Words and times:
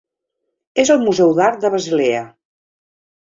És 0.83 0.91
al 0.93 1.01
Museu 1.03 1.35
d'Art 1.39 1.61
de 1.65 1.71
Basilea. 1.75 2.23